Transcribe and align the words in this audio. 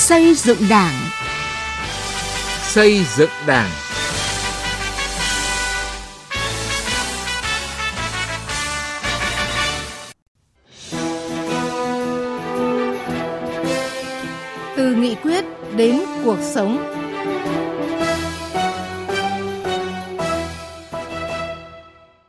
Xây 0.00 0.34
dựng 0.34 0.58
Đảng. 0.70 0.94
Xây 2.62 3.04
dựng 3.16 3.30
Đảng. 3.46 3.70
Từ 14.76 14.94
nghị 14.94 15.14
quyết 15.14 15.44
đến 15.76 16.00
cuộc 16.24 16.38
sống. 16.54 16.96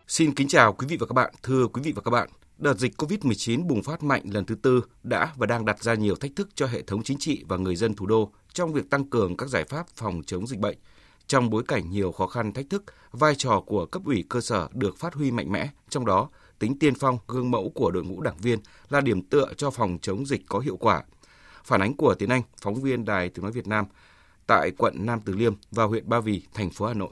Xin 0.07 0.35
kính 0.35 0.47
chào 0.47 0.73
quý 0.73 0.87
vị 0.89 0.97
và 0.99 1.05
các 1.05 1.13
bạn. 1.13 1.33
Thưa 1.43 1.67
quý 1.73 1.81
vị 1.85 1.93
và 1.95 2.01
các 2.05 2.11
bạn, 2.11 2.29
đợt 2.61 2.77
dịch 2.77 3.01
COVID-19 3.01 3.67
bùng 3.67 3.83
phát 3.83 4.03
mạnh 4.03 4.21
lần 4.31 4.45
thứ 4.45 4.55
tư 4.55 4.83
đã 5.03 5.33
và 5.35 5.45
đang 5.45 5.65
đặt 5.65 5.83
ra 5.83 5.93
nhiều 5.93 6.15
thách 6.15 6.31
thức 6.35 6.49
cho 6.55 6.67
hệ 6.67 6.81
thống 6.81 7.03
chính 7.03 7.17
trị 7.17 7.43
và 7.47 7.57
người 7.57 7.75
dân 7.75 7.93
thủ 7.93 8.05
đô 8.05 8.31
trong 8.53 8.73
việc 8.73 8.89
tăng 8.89 9.09
cường 9.09 9.37
các 9.37 9.49
giải 9.49 9.63
pháp 9.63 9.87
phòng 9.95 10.21
chống 10.25 10.47
dịch 10.47 10.59
bệnh. 10.59 10.77
Trong 11.27 11.49
bối 11.49 11.63
cảnh 11.67 11.91
nhiều 11.91 12.11
khó 12.11 12.27
khăn 12.27 12.53
thách 12.53 12.69
thức, 12.69 12.83
vai 13.11 13.35
trò 13.35 13.63
của 13.65 13.85
cấp 13.85 14.01
ủy 14.05 14.23
cơ 14.29 14.41
sở 14.41 14.67
được 14.73 14.97
phát 14.97 15.13
huy 15.13 15.31
mạnh 15.31 15.51
mẽ, 15.51 15.69
trong 15.89 16.05
đó 16.05 16.29
tính 16.59 16.79
tiên 16.79 16.95
phong, 16.95 17.17
gương 17.27 17.51
mẫu 17.51 17.71
của 17.75 17.91
đội 17.91 18.03
ngũ 18.03 18.21
đảng 18.21 18.37
viên 18.37 18.59
là 18.89 19.01
điểm 19.01 19.21
tựa 19.21 19.53
cho 19.57 19.71
phòng 19.71 19.97
chống 20.01 20.25
dịch 20.25 20.41
có 20.47 20.59
hiệu 20.59 20.77
quả. 20.77 21.03
Phản 21.63 21.81
ánh 21.81 21.93
của 21.93 22.15
Tiến 22.15 22.29
Anh, 22.29 22.41
phóng 22.61 22.81
viên 22.81 23.05
Đài 23.05 23.29
Tiếng 23.29 23.43
Nói 23.43 23.51
Việt 23.51 23.67
Nam 23.67 23.85
tại 24.47 24.71
quận 24.77 25.05
Nam 25.05 25.19
Từ 25.25 25.33
Liêm 25.33 25.53
và 25.71 25.83
huyện 25.83 26.09
Ba 26.09 26.19
Vì, 26.19 26.41
thành 26.53 26.69
phố 26.69 26.85
Hà 26.85 26.93
Nội. 26.93 27.11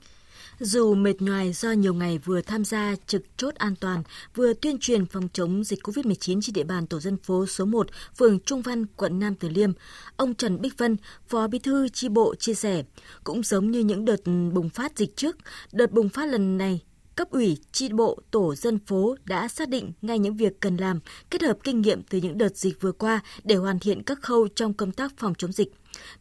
Dù 0.59 0.95
mệt 0.95 1.21
nhoài 1.21 1.53
do 1.53 1.71
nhiều 1.71 1.93
ngày 1.93 2.17
vừa 2.17 2.41
tham 2.41 2.66
gia 2.66 2.95
trực 3.07 3.21
chốt 3.38 3.55
an 3.55 3.75
toàn, 3.75 4.03
vừa 4.35 4.53
tuyên 4.53 4.77
truyền 4.80 5.05
phòng 5.05 5.27
chống 5.34 5.63
dịch 5.63 5.80
COVID-19 5.84 6.41
trên 6.41 6.53
địa 6.53 6.63
bàn 6.63 6.88
tổ 6.88 6.99
dân 6.99 7.17
phố 7.17 7.45
số 7.45 7.66
1, 7.66 7.88
phường 8.17 8.39
Trung 8.39 8.61
Văn, 8.61 8.85
quận 8.85 9.20
Nam 9.20 9.35
Từ 9.35 9.49
Liêm, 9.49 9.71
ông 10.16 10.35
Trần 10.35 10.61
Bích 10.61 10.77
Vân, 10.77 10.97
Phó 11.27 11.47
Bí 11.47 11.59
thư 11.59 11.89
chi 11.89 12.09
bộ 12.09 12.36
chia 12.36 12.53
sẻ, 12.53 12.83
cũng 13.23 13.44
giống 13.44 13.72
như 13.72 13.80
những 13.80 14.05
đợt 14.05 14.25
bùng 14.53 14.69
phát 14.69 14.97
dịch 14.97 15.16
trước, 15.16 15.38
đợt 15.72 15.91
bùng 15.91 16.09
phát 16.09 16.25
lần 16.25 16.58
này 16.58 16.81
cấp 17.19 17.31
ủy, 17.31 17.58
chi 17.71 17.89
bộ, 17.89 18.19
tổ 18.31 18.55
dân 18.55 18.80
phố 18.80 19.16
đã 19.25 19.47
xác 19.47 19.69
định 19.69 19.92
ngay 20.02 20.19
những 20.19 20.38
việc 20.38 20.59
cần 20.59 20.77
làm, 20.77 20.99
kết 21.30 21.42
hợp 21.42 21.58
kinh 21.64 21.81
nghiệm 21.81 22.03
từ 22.03 22.17
những 22.17 22.38
đợt 22.38 22.58
dịch 22.58 22.81
vừa 22.81 22.92
qua 22.92 23.19
để 23.44 23.55
hoàn 23.55 23.80
thiện 23.80 24.03
các 24.03 24.21
khâu 24.21 24.47
trong 24.47 24.73
công 24.73 24.92
tác 24.92 25.14
phòng 25.17 25.33
chống 25.38 25.52
dịch. 25.52 25.73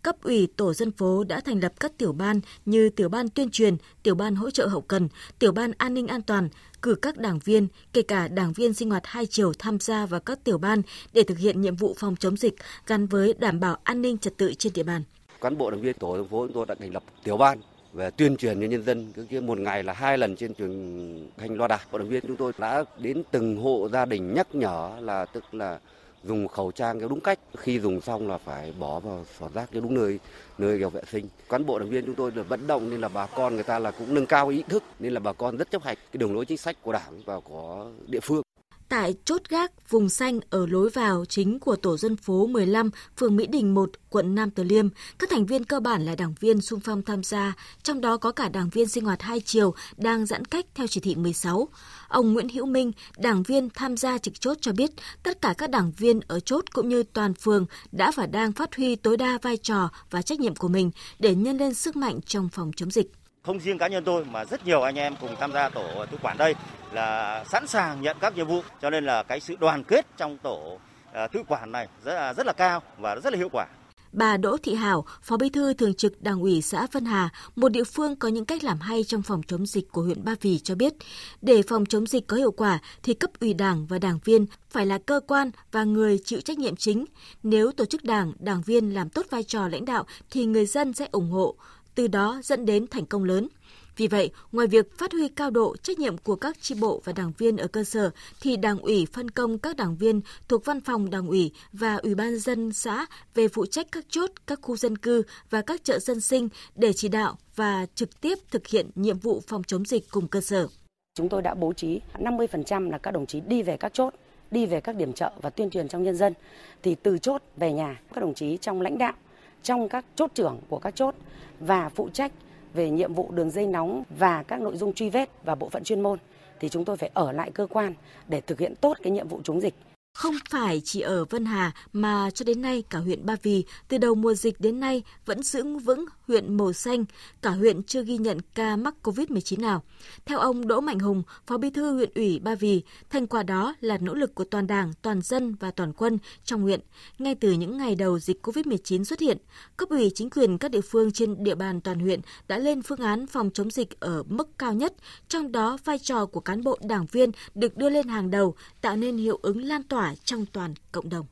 Cấp 0.02 0.16
ủy 0.22 0.48
tổ 0.56 0.74
dân 0.74 0.92
phố 0.92 1.24
đã 1.24 1.40
thành 1.40 1.60
lập 1.60 1.72
các 1.80 1.98
tiểu 1.98 2.12
ban 2.12 2.40
như 2.66 2.90
tiểu 2.90 3.08
ban 3.08 3.28
tuyên 3.28 3.50
truyền, 3.50 3.76
tiểu 4.02 4.14
ban 4.14 4.34
hỗ 4.34 4.50
trợ 4.50 4.66
hậu 4.66 4.80
cần, 4.80 5.08
tiểu 5.38 5.52
ban 5.52 5.72
an 5.78 5.94
ninh 5.94 6.06
an 6.06 6.22
toàn, 6.22 6.48
cử 6.82 6.94
các 6.94 7.18
đảng 7.18 7.38
viên, 7.38 7.68
kể 7.92 8.02
cả 8.02 8.28
đảng 8.28 8.52
viên 8.52 8.74
sinh 8.74 8.90
hoạt 8.90 9.02
hai 9.06 9.26
chiều 9.26 9.52
tham 9.58 9.78
gia 9.80 10.06
vào 10.06 10.20
các 10.20 10.44
tiểu 10.44 10.58
ban 10.58 10.82
để 11.12 11.22
thực 11.22 11.38
hiện 11.38 11.60
nhiệm 11.60 11.76
vụ 11.76 11.94
phòng 11.98 12.16
chống 12.16 12.36
dịch 12.36 12.54
gắn 12.86 13.06
với 13.06 13.34
đảm 13.38 13.60
bảo 13.60 13.76
an 13.84 14.02
ninh 14.02 14.18
trật 14.18 14.36
tự 14.36 14.54
trên 14.54 14.72
địa 14.72 14.82
bàn. 14.82 15.02
Cán 15.40 15.58
bộ 15.58 15.70
đảng 15.70 15.80
viên 15.80 15.94
tổ 15.98 16.16
dân 16.16 16.28
phố 16.28 16.46
chúng 16.46 16.54
tôi 16.54 16.66
đã 16.66 16.74
thành 16.74 16.92
lập 16.92 17.02
tiểu 17.24 17.36
ban 17.36 17.58
về 17.92 18.10
tuyên 18.10 18.36
truyền 18.36 18.60
cho 18.60 18.66
nhân 18.66 18.84
dân 18.84 19.12
cứ 19.30 19.40
một 19.40 19.58
ngày 19.58 19.82
là 19.82 19.92
hai 19.92 20.18
lần 20.18 20.36
trên 20.36 20.54
truyền 20.54 21.30
thanh 21.36 21.54
loa 21.54 21.68
đài 21.68 21.78
Bộ 21.92 21.98
đồng 21.98 22.08
viên 22.08 22.24
chúng 22.26 22.36
tôi 22.36 22.52
đã 22.58 22.84
đến 22.98 23.22
từng 23.30 23.56
hộ 23.56 23.88
gia 23.92 24.04
đình 24.04 24.34
nhắc 24.34 24.54
nhở 24.54 24.90
là 25.00 25.24
tức 25.24 25.54
là 25.54 25.78
dùng 26.24 26.48
khẩu 26.48 26.72
trang 26.72 26.98
theo 26.98 27.08
đúng 27.08 27.20
cách. 27.20 27.38
Khi 27.56 27.80
dùng 27.80 28.00
xong 28.00 28.28
là 28.28 28.38
phải 28.38 28.72
bỏ 28.78 29.00
vào 29.00 29.24
xỏ 29.38 29.48
rác 29.54 29.70
cho 29.74 29.80
đúng 29.80 29.94
nơi 29.94 30.18
nơi 30.58 30.78
kiểu 30.78 30.90
vệ 30.90 31.02
sinh. 31.12 31.28
Cán 31.48 31.66
bộ 31.66 31.78
đảng 31.78 31.90
viên 31.90 32.06
chúng 32.06 32.14
tôi 32.14 32.30
được 32.30 32.48
vận 32.48 32.66
động 32.66 32.90
nên 32.90 33.00
là 33.00 33.08
bà 33.08 33.26
con 33.26 33.54
người 33.54 33.64
ta 33.64 33.78
là 33.78 33.90
cũng 33.90 34.14
nâng 34.14 34.26
cao 34.26 34.48
ý 34.48 34.62
thức, 34.68 34.82
nên 34.98 35.12
là 35.12 35.20
bà 35.20 35.32
con 35.32 35.56
rất 35.56 35.70
chấp 35.70 35.82
hành 35.82 35.96
cái 35.96 36.18
đường 36.18 36.34
lối 36.34 36.44
chính 36.46 36.58
sách 36.58 36.76
của 36.82 36.92
đảng 36.92 37.22
và 37.24 37.40
của 37.40 37.90
địa 38.06 38.20
phương 38.20 38.42
tại 38.88 39.14
chốt 39.24 39.42
gác 39.48 39.90
vùng 39.90 40.08
xanh 40.08 40.40
ở 40.50 40.66
lối 40.66 40.90
vào 40.90 41.24
chính 41.24 41.58
của 41.58 41.76
tổ 41.76 41.96
dân 41.96 42.16
phố 42.16 42.46
15, 42.46 42.90
phường 43.16 43.36
Mỹ 43.36 43.46
Đình 43.46 43.74
1, 43.74 43.90
quận 44.10 44.34
Nam 44.34 44.50
Từ 44.50 44.62
Liêm. 44.62 44.88
Các 45.18 45.30
thành 45.30 45.46
viên 45.46 45.64
cơ 45.64 45.80
bản 45.80 46.04
là 46.04 46.14
đảng 46.14 46.34
viên 46.40 46.60
sung 46.60 46.80
phong 46.80 47.02
tham 47.02 47.22
gia, 47.22 47.54
trong 47.82 48.00
đó 48.00 48.16
có 48.16 48.32
cả 48.32 48.48
đảng 48.48 48.68
viên 48.68 48.88
sinh 48.88 49.04
hoạt 49.04 49.22
hai 49.22 49.40
chiều 49.40 49.74
đang 49.96 50.26
giãn 50.26 50.44
cách 50.44 50.66
theo 50.74 50.86
chỉ 50.86 51.00
thị 51.00 51.14
16. 51.14 51.68
Ông 52.08 52.32
Nguyễn 52.32 52.48
Hữu 52.48 52.66
Minh, 52.66 52.92
đảng 53.18 53.42
viên 53.42 53.68
tham 53.70 53.96
gia 53.96 54.18
trực 54.18 54.40
chốt 54.40 54.56
cho 54.60 54.72
biết, 54.72 54.90
tất 55.22 55.42
cả 55.42 55.54
các 55.58 55.70
đảng 55.70 55.92
viên 55.96 56.20
ở 56.28 56.40
chốt 56.40 56.64
cũng 56.72 56.88
như 56.88 57.02
toàn 57.02 57.34
phường 57.34 57.66
đã 57.92 58.12
và 58.14 58.26
đang 58.26 58.52
phát 58.52 58.76
huy 58.76 58.96
tối 58.96 59.16
đa 59.16 59.38
vai 59.42 59.56
trò 59.56 59.90
và 60.10 60.22
trách 60.22 60.40
nhiệm 60.40 60.56
của 60.56 60.68
mình 60.68 60.90
để 61.18 61.34
nhân 61.34 61.58
lên 61.58 61.74
sức 61.74 61.96
mạnh 61.96 62.20
trong 62.26 62.48
phòng 62.48 62.70
chống 62.76 62.90
dịch 62.90 63.12
không 63.48 63.60
riêng 63.60 63.78
cá 63.78 63.88
nhân 63.88 64.04
tôi 64.04 64.24
mà 64.24 64.44
rất 64.44 64.66
nhiều 64.66 64.82
anh 64.82 64.94
em 64.94 65.14
cùng 65.20 65.36
tham 65.40 65.52
gia 65.52 65.68
tổ 65.68 66.06
tự 66.10 66.18
quản 66.22 66.38
đây 66.38 66.54
là 66.92 67.44
sẵn 67.44 67.66
sàng 67.66 68.02
nhận 68.02 68.16
các 68.20 68.36
nhiệm 68.36 68.46
vụ 68.46 68.60
cho 68.82 68.90
nên 68.90 69.04
là 69.04 69.22
cái 69.22 69.40
sự 69.40 69.56
đoàn 69.60 69.84
kết 69.84 70.06
trong 70.16 70.38
tổ 70.38 70.78
à, 71.12 71.26
tự 71.26 71.42
quản 71.48 71.72
này 71.72 71.88
rất 72.04 72.14
là 72.14 72.34
rất 72.34 72.46
là 72.46 72.52
cao 72.52 72.82
và 72.98 73.16
rất 73.16 73.32
là 73.32 73.38
hiệu 73.38 73.48
quả. 73.52 73.66
Bà 74.12 74.36
Đỗ 74.36 74.56
Thị 74.62 74.74
Hảo, 74.74 75.04
Phó 75.22 75.36
Bí 75.36 75.48
thư 75.48 75.74
Thường 75.74 75.94
trực 75.94 76.22
Đảng 76.22 76.40
ủy 76.40 76.62
xã 76.62 76.86
Vân 76.92 77.04
Hà, 77.04 77.28
một 77.56 77.68
địa 77.68 77.84
phương 77.84 78.16
có 78.16 78.28
những 78.28 78.44
cách 78.44 78.64
làm 78.64 78.80
hay 78.80 79.04
trong 79.04 79.22
phòng 79.22 79.42
chống 79.48 79.66
dịch 79.66 79.92
của 79.92 80.02
huyện 80.02 80.24
Ba 80.24 80.34
Vì 80.40 80.58
cho 80.58 80.74
biết, 80.74 80.94
để 81.42 81.62
phòng 81.62 81.86
chống 81.86 82.06
dịch 82.06 82.26
có 82.26 82.36
hiệu 82.36 82.52
quả 82.52 82.78
thì 83.02 83.14
cấp 83.14 83.30
ủy 83.40 83.54
Đảng 83.54 83.86
và 83.86 83.98
đảng 83.98 84.18
viên 84.24 84.46
phải 84.70 84.86
là 84.86 84.98
cơ 84.98 85.20
quan 85.26 85.50
và 85.72 85.84
người 85.84 86.18
chịu 86.24 86.40
trách 86.40 86.58
nhiệm 86.58 86.76
chính. 86.76 87.04
Nếu 87.42 87.72
tổ 87.72 87.84
chức 87.84 88.04
Đảng, 88.04 88.32
đảng 88.38 88.62
viên 88.62 88.94
làm 88.94 89.08
tốt 89.08 89.26
vai 89.30 89.42
trò 89.42 89.68
lãnh 89.68 89.84
đạo 89.84 90.06
thì 90.30 90.46
người 90.46 90.66
dân 90.66 90.92
sẽ 90.92 91.08
ủng 91.12 91.30
hộ, 91.30 91.56
từ 91.98 92.06
đó 92.06 92.40
dẫn 92.42 92.66
đến 92.66 92.86
thành 92.86 93.06
công 93.06 93.24
lớn. 93.24 93.48
Vì 93.96 94.06
vậy, 94.06 94.30
ngoài 94.52 94.66
việc 94.66 94.98
phát 94.98 95.12
huy 95.12 95.28
cao 95.28 95.50
độ 95.50 95.76
trách 95.76 95.98
nhiệm 95.98 96.18
của 96.18 96.36
các 96.36 96.60
tri 96.60 96.74
bộ 96.74 97.02
và 97.04 97.12
đảng 97.12 97.32
viên 97.38 97.56
ở 97.56 97.68
cơ 97.68 97.84
sở, 97.84 98.10
thì 98.40 98.56
Đảng 98.56 98.78
ủy 98.78 99.06
phân 99.12 99.30
công 99.30 99.58
các 99.58 99.76
đảng 99.76 99.96
viên 99.96 100.20
thuộc 100.48 100.64
Văn 100.64 100.80
phòng 100.80 101.10
Đảng 101.10 101.26
ủy 101.26 101.52
và 101.72 101.96
Ủy 101.96 102.14
ban 102.14 102.38
dân 102.38 102.72
xã 102.72 103.06
về 103.34 103.48
phụ 103.48 103.66
trách 103.66 103.86
các 103.92 104.04
chốt, 104.08 104.30
các 104.46 104.58
khu 104.62 104.76
dân 104.76 104.98
cư 104.98 105.22
và 105.50 105.62
các 105.62 105.84
chợ 105.84 105.98
dân 105.98 106.20
sinh 106.20 106.48
để 106.74 106.92
chỉ 106.92 107.08
đạo 107.08 107.36
và 107.56 107.86
trực 107.94 108.20
tiếp 108.20 108.38
thực 108.50 108.66
hiện 108.66 108.90
nhiệm 108.94 109.18
vụ 109.18 109.42
phòng 109.46 109.62
chống 109.64 109.84
dịch 109.84 110.10
cùng 110.10 110.28
cơ 110.28 110.40
sở. 110.40 110.68
Chúng 111.14 111.28
tôi 111.28 111.42
đã 111.42 111.54
bố 111.54 111.72
trí 111.72 112.00
50% 112.18 112.90
là 112.90 112.98
các 112.98 113.10
đồng 113.10 113.26
chí 113.26 113.40
đi 113.40 113.62
về 113.62 113.76
các 113.76 113.94
chốt, 113.94 114.14
đi 114.50 114.66
về 114.66 114.80
các 114.80 114.96
điểm 114.96 115.12
chợ 115.12 115.32
và 115.42 115.50
tuyên 115.50 115.70
truyền 115.70 115.88
trong 115.88 116.02
nhân 116.02 116.16
dân. 116.16 116.34
Thì 116.82 116.94
từ 116.94 117.18
chốt 117.18 117.42
về 117.56 117.72
nhà, 117.72 118.00
các 118.14 118.20
đồng 118.20 118.34
chí 118.34 118.56
trong 118.60 118.80
lãnh 118.80 118.98
đạo, 118.98 119.14
trong 119.62 119.88
các 119.88 120.04
chốt 120.14 120.30
trưởng 120.34 120.58
của 120.68 120.78
các 120.78 120.96
chốt 120.96 121.14
và 121.60 121.88
phụ 121.88 122.08
trách 122.08 122.32
về 122.74 122.90
nhiệm 122.90 123.14
vụ 123.14 123.30
đường 123.30 123.50
dây 123.50 123.66
nóng 123.66 124.02
và 124.18 124.42
các 124.42 124.60
nội 124.60 124.76
dung 124.76 124.92
truy 124.92 125.10
vết 125.10 125.30
và 125.44 125.54
bộ 125.54 125.68
phận 125.68 125.84
chuyên 125.84 126.00
môn, 126.00 126.18
thì 126.60 126.68
chúng 126.68 126.84
tôi 126.84 126.96
phải 126.96 127.10
ở 127.14 127.32
lại 127.32 127.50
cơ 127.50 127.66
quan 127.66 127.94
để 128.28 128.40
thực 128.40 128.60
hiện 128.60 128.74
tốt 128.76 128.96
cái 129.02 129.10
nhiệm 129.10 129.28
vụ 129.28 129.40
chống 129.44 129.60
dịch. 129.60 129.74
Không 130.18 130.34
phải 130.50 130.82
chỉ 130.84 131.00
ở 131.00 131.24
Vân 131.24 131.44
Hà 131.44 131.72
mà 131.92 132.30
cho 132.30 132.44
đến 132.44 132.62
nay 132.62 132.82
cả 132.90 132.98
huyện 132.98 133.26
Ba 133.26 133.36
Vì 133.42 133.64
từ 133.88 133.98
đầu 133.98 134.14
mùa 134.14 134.34
dịch 134.34 134.60
đến 134.60 134.80
nay 134.80 135.02
vẫn 135.26 135.42
giữ 135.42 135.64
vững 135.64 136.04
huyện 136.26 136.56
màu 136.56 136.72
xanh, 136.72 137.04
cả 137.42 137.50
huyện 137.50 137.82
chưa 137.82 138.02
ghi 138.02 138.18
nhận 138.18 138.38
ca 138.54 138.76
mắc 138.76 138.94
COVID-19 139.02 139.60
nào. 139.60 139.82
Theo 140.26 140.38
ông 140.38 140.68
Đỗ 140.68 140.80
Mạnh 140.80 140.98
Hùng, 140.98 141.22
Phó 141.46 141.58
Bí 141.58 141.70
thư 141.70 141.94
huyện 141.94 142.10
ủy 142.14 142.38
Ba 142.38 142.54
Vì, 142.54 142.82
thành 143.10 143.26
quả 143.26 143.42
đó 143.42 143.74
là 143.80 143.98
nỗ 143.98 144.14
lực 144.14 144.34
của 144.34 144.44
toàn 144.44 144.66
Đảng, 144.66 144.92
toàn 145.02 145.22
dân 145.22 145.54
và 145.54 145.70
toàn 145.70 145.92
quân 145.92 146.18
trong 146.44 146.62
huyện. 146.62 146.80
Ngay 147.18 147.34
từ 147.34 147.52
những 147.52 147.78
ngày 147.78 147.94
đầu 147.94 148.18
dịch 148.18 148.46
COVID-19 148.46 149.04
xuất 149.04 149.20
hiện, 149.20 149.38
cấp 149.76 149.88
ủy 149.88 150.10
chính 150.14 150.30
quyền 150.30 150.58
các 150.58 150.70
địa 150.70 150.80
phương 150.80 151.12
trên 151.12 151.44
địa 151.44 151.54
bàn 151.54 151.80
toàn 151.80 152.00
huyện 152.00 152.20
đã 152.48 152.58
lên 152.58 152.82
phương 152.82 153.00
án 153.00 153.26
phòng 153.26 153.50
chống 153.54 153.70
dịch 153.70 154.00
ở 154.00 154.22
mức 154.22 154.58
cao 154.58 154.74
nhất, 154.74 154.94
trong 155.28 155.52
đó 155.52 155.78
vai 155.84 155.98
trò 155.98 156.26
của 156.26 156.40
cán 156.40 156.64
bộ 156.64 156.78
đảng 156.82 157.06
viên 157.06 157.30
được 157.54 157.76
đưa 157.76 157.90
lên 157.90 158.08
hàng 158.08 158.30
đầu, 158.30 158.54
tạo 158.80 158.96
nên 158.96 159.16
hiệu 159.16 159.38
ứng 159.42 159.62
lan 159.62 159.82
tỏa 159.82 159.97
trong 160.24 160.44
toàn 160.52 160.74
cộng 160.92 161.08
đồng. 161.08 161.26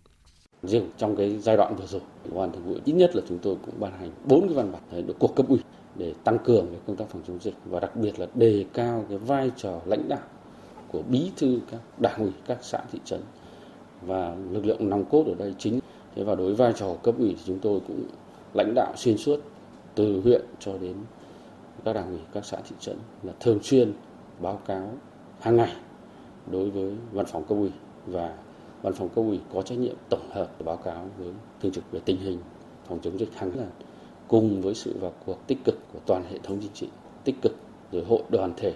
Riêng 0.63 0.91
trong 0.97 1.17
cái 1.17 1.39
giai 1.39 1.57
đoạn 1.57 1.77
vừa 1.77 1.87
rồi, 1.87 2.01
Ủy 2.25 2.39
ban 2.39 2.53
thường 2.53 2.63
vụ 2.65 2.75
ít 2.85 2.93
nhất 2.93 3.17
là 3.17 3.23
chúng 3.29 3.39
tôi 3.39 3.57
cũng 3.67 3.75
ban 3.81 3.93
hành 3.93 4.11
bốn 4.25 4.41
cái 4.41 4.55
văn 4.55 4.73
bản 4.73 5.07
được 5.07 5.17
cuộc 5.19 5.37
cấp 5.37 5.47
ủy 5.49 5.59
để 5.99 6.15
tăng 6.25 6.39
cường 6.39 6.67
cái 6.71 6.81
công 6.87 6.97
tác 6.97 7.05
phòng 7.09 7.23
chống 7.27 7.39
dịch 7.41 7.55
và 7.65 7.81
đặc 7.81 7.97
biệt 7.97 8.19
là 8.19 8.27
đề 8.35 8.65
cao 8.73 9.05
cái 9.09 9.19
vai 9.19 9.51
trò 9.57 9.81
lãnh 9.87 10.09
đạo 10.09 10.21
của 10.89 11.03
bí 11.03 11.31
thư 11.37 11.61
các 11.71 11.81
đảng 11.99 12.21
ủy 12.21 12.33
các 12.47 12.59
xã 12.63 12.81
thị 12.93 12.99
trấn 13.05 13.21
và 14.03 14.37
lực 14.51 14.67
lượng 14.67 14.89
nòng 14.89 15.05
cốt 15.05 15.25
ở 15.27 15.35
đây 15.39 15.55
chính 15.59 15.81
thế 16.15 16.25
và 16.25 16.35
đối 16.35 16.47
với 16.47 16.55
vai 16.55 16.73
trò 16.73 16.95
cấp 17.03 17.15
ủy 17.19 17.29
thì 17.29 17.43
chúng 17.47 17.59
tôi 17.59 17.81
cũng 17.87 18.05
lãnh 18.55 18.73
đạo 18.75 18.93
xuyên 18.97 19.17
suốt 19.17 19.41
từ 19.95 20.21
huyện 20.21 20.43
cho 20.59 20.79
đến 20.79 20.95
các 21.85 21.93
đảng 21.93 22.09
ủy 22.09 22.21
các 22.33 22.45
xã 22.45 22.57
thị 22.69 22.77
trấn 22.81 22.97
là 23.23 23.33
thường 23.41 23.59
xuyên 23.63 23.93
báo 24.41 24.61
cáo 24.67 24.93
hàng 25.41 25.57
ngày 25.57 25.77
đối 26.51 26.71
với 26.71 26.93
văn 27.13 27.27
phòng 27.27 27.45
cấp 27.45 27.59
ủy 27.59 27.71
và 28.07 28.37
văn 28.83 28.93
phòng 28.93 29.09
cấp 29.09 29.25
ủy 29.25 29.41
có 29.53 29.63
trách 29.63 29.79
nhiệm 29.79 29.97
tổng 30.11 30.29
hợp 30.31 30.65
báo 30.65 30.77
cáo 30.77 31.09
với 31.19 31.29
thường 31.63 31.73
trực 31.73 31.85
về 31.93 32.01
tình 32.05 32.17
hình 32.17 32.39
phòng 32.89 32.99
chống 33.03 33.19
dịch 33.19 33.35
hàng 33.35 33.51
là 33.57 33.67
cùng 34.29 34.63
với 34.63 34.75
sự 34.75 34.97
vào 35.01 35.13
cuộc 35.27 35.47
tích 35.47 35.59
cực 35.65 35.75
của 35.93 35.99
toàn 36.07 36.25
hệ 36.31 36.39
thống 36.43 36.59
chính 36.61 36.73
trị 36.75 36.89
tích 37.25 37.37
cực 37.43 37.57
rồi 37.93 38.05
hội 38.05 38.23
đoàn 38.31 38.53
thể 38.57 38.75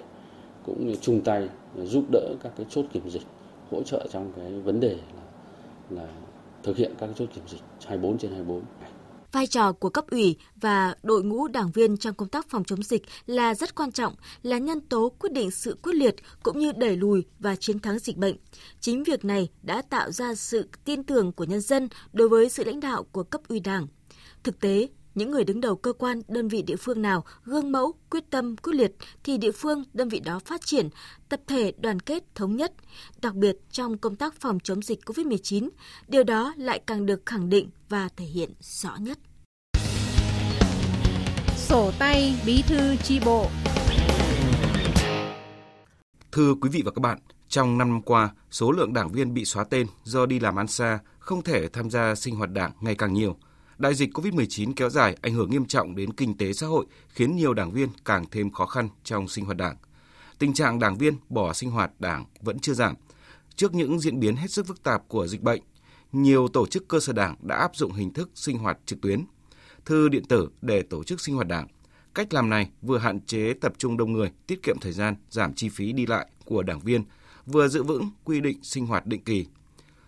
cũng 0.66 0.86
như 0.86 0.94
chung 0.94 1.20
tay 1.20 1.48
giúp 1.84 2.04
đỡ 2.12 2.34
các 2.42 2.52
cái 2.56 2.66
chốt 2.70 2.84
kiểm 2.92 3.10
dịch 3.10 3.22
hỗ 3.70 3.82
trợ 3.82 4.06
trong 4.10 4.32
cái 4.36 4.52
vấn 4.52 4.80
đề 4.80 4.94
là, 4.94 5.22
là 5.90 6.08
thực 6.62 6.76
hiện 6.76 6.92
các 6.98 7.06
cái 7.06 7.14
chốt 7.18 7.28
kiểm 7.34 7.44
dịch 7.48 7.60
24 7.86 8.18
trên 8.18 8.32
24 8.32 8.60
Vai 9.32 9.46
trò 9.46 9.72
của 9.72 9.88
cấp 9.88 10.04
ủy 10.10 10.36
và 10.56 10.94
đội 11.02 11.22
ngũ 11.22 11.48
đảng 11.48 11.70
viên 11.70 11.96
trong 11.96 12.14
công 12.14 12.28
tác 12.28 12.48
phòng 12.48 12.64
chống 12.64 12.82
dịch 12.82 13.02
là 13.26 13.54
rất 13.54 13.74
quan 13.74 13.92
trọng, 13.92 14.14
là 14.42 14.58
nhân 14.58 14.80
tố 14.80 15.12
quyết 15.18 15.32
định 15.32 15.50
sự 15.50 15.76
quyết 15.82 15.94
liệt 15.94 16.14
cũng 16.42 16.58
như 16.58 16.72
đẩy 16.72 16.96
lùi 16.96 17.24
và 17.38 17.56
chiến 17.56 17.78
thắng 17.78 17.98
dịch 17.98 18.16
bệnh. 18.16 18.36
Chính 18.80 19.04
việc 19.04 19.24
này 19.24 19.48
đã 19.62 19.82
tạo 19.82 20.10
ra 20.10 20.34
sự 20.34 20.68
tin 20.84 21.02
tưởng 21.02 21.32
của 21.32 21.44
nhân 21.44 21.60
dân 21.60 21.88
đối 22.12 22.28
với 22.28 22.48
sự 22.48 22.64
lãnh 22.64 22.80
đạo 22.80 23.06
của 23.12 23.22
cấp 23.22 23.40
ủy 23.48 23.60
đảng. 23.60 23.86
Thực 24.42 24.60
tế, 24.60 24.88
những 25.14 25.30
người 25.30 25.44
đứng 25.44 25.60
đầu 25.60 25.76
cơ 25.76 25.92
quan, 25.92 26.20
đơn 26.28 26.48
vị 26.48 26.62
địa 26.62 26.76
phương 26.76 27.02
nào 27.02 27.24
gương 27.44 27.72
mẫu, 27.72 27.94
quyết 28.10 28.30
tâm, 28.30 28.56
quyết 28.56 28.72
liệt 28.74 28.92
thì 29.24 29.38
địa 29.38 29.52
phương, 29.52 29.84
đơn 29.92 30.08
vị 30.08 30.20
đó 30.20 30.38
phát 30.38 30.60
triển, 30.66 30.88
tập 31.28 31.40
thể 31.46 31.72
đoàn 31.78 32.00
kết 32.00 32.34
thống 32.34 32.56
nhất, 32.56 32.72
đặc 33.22 33.34
biệt 33.34 33.56
trong 33.70 33.98
công 33.98 34.16
tác 34.16 34.34
phòng 34.40 34.58
chống 34.60 34.82
dịch 34.82 35.00
COVID-19, 35.06 35.68
điều 36.08 36.24
đó 36.24 36.54
lại 36.56 36.80
càng 36.86 37.06
được 37.06 37.26
khẳng 37.26 37.48
định 37.48 37.70
và 37.88 38.08
thể 38.16 38.24
hiện 38.24 38.50
rõ 38.60 38.96
nhất. 39.00 39.18
Sổ 41.56 41.92
tay 41.98 42.40
bí 42.46 42.62
thư 42.62 42.96
chi 42.96 43.20
bộ 43.24 43.46
Thưa 46.32 46.54
quý 46.60 46.70
vị 46.72 46.82
và 46.84 46.90
các 46.90 47.00
bạn, 47.00 47.18
trong 47.48 47.78
5 47.78 47.88
năm 47.88 48.02
qua, 48.02 48.30
số 48.50 48.72
lượng 48.72 48.92
đảng 48.92 49.12
viên 49.12 49.34
bị 49.34 49.44
xóa 49.44 49.64
tên 49.64 49.86
do 50.04 50.26
đi 50.26 50.40
làm 50.40 50.58
ăn 50.58 50.66
xa, 50.66 50.98
không 51.18 51.42
thể 51.42 51.68
tham 51.68 51.90
gia 51.90 52.14
sinh 52.14 52.36
hoạt 52.36 52.50
đảng 52.50 52.72
ngày 52.80 52.94
càng 52.94 53.12
nhiều. 53.12 53.36
Đại 53.80 53.94
dịch 53.94 54.10
COVID-19 54.16 54.72
kéo 54.76 54.90
dài 54.90 55.16
ảnh 55.22 55.34
hưởng 55.34 55.50
nghiêm 55.50 55.66
trọng 55.66 55.96
đến 55.96 56.12
kinh 56.12 56.36
tế 56.36 56.52
xã 56.52 56.66
hội, 56.66 56.86
khiến 57.08 57.36
nhiều 57.36 57.54
đảng 57.54 57.72
viên 57.72 57.88
càng 58.04 58.24
thêm 58.30 58.50
khó 58.50 58.66
khăn 58.66 58.88
trong 59.04 59.28
sinh 59.28 59.44
hoạt 59.44 59.56
đảng. 59.56 59.76
Tình 60.38 60.54
trạng 60.54 60.78
đảng 60.78 60.96
viên 60.96 61.14
bỏ 61.28 61.52
sinh 61.52 61.70
hoạt 61.70 61.90
đảng 61.98 62.24
vẫn 62.40 62.58
chưa 62.58 62.72
giảm. 62.72 62.94
Trước 63.56 63.74
những 63.74 64.00
diễn 64.00 64.20
biến 64.20 64.36
hết 64.36 64.50
sức 64.50 64.66
phức 64.66 64.82
tạp 64.82 65.08
của 65.08 65.26
dịch 65.26 65.42
bệnh, 65.42 65.62
nhiều 66.12 66.48
tổ 66.48 66.66
chức 66.66 66.88
cơ 66.88 67.00
sở 67.00 67.12
đảng 67.12 67.36
đã 67.42 67.56
áp 67.56 67.76
dụng 67.76 67.92
hình 67.92 68.12
thức 68.12 68.30
sinh 68.34 68.58
hoạt 68.58 68.78
trực 68.86 69.00
tuyến, 69.00 69.24
thư 69.84 70.08
điện 70.08 70.24
tử 70.24 70.48
để 70.62 70.82
tổ 70.82 71.04
chức 71.04 71.20
sinh 71.20 71.34
hoạt 71.34 71.48
đảng. 71.48 71.66
Cách 72.14 72.34
làm 72.34 72.50
này 72.50 72.70
vừa 72.82 72.98
hạn 72.98 73.20
chế 73.20 73.52
tập 73.60 73.72
trung 73.78 73.96
đông 73.96 74.12
người, 74.12 74.30
tiết 74.46 74.62
kiệm 74.62 74.76
thời 74.80 74.92
gian, 74.92 75.14
giảm 75.30 75.54
chi 75.54 75.68
phí 75.68 75.92
đi 75.92 76.06
lại 76.06 76.26
của 76.44 76.62
đảng 76.62 76.80
viên, 76.80 77.04
vừa 77.46 77.68
giữ 77.68 77.82
vững 77.82 78.10
quy 78.24 78.40
định 78.40 78.58
sinh 78.62 78.86
hoạt 78.86 79.06
định 79.06 79.24
kỳ. 79.24 79.46